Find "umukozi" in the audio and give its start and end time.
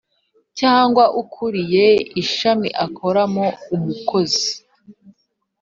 3.75-4.51